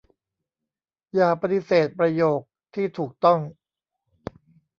[1.15, 2.39] อย่าปฏิเสธประโยค
[2.73, 3.39] ที่ถูกต้อง